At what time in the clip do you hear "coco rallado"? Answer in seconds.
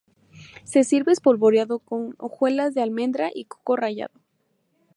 3.45-4.19